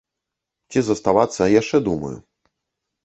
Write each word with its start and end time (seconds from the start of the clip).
Ці 0.73 0.79
заставацца, 0.87 1.49
яшчэ 1.61 1.77
думаю. 1.89 2.13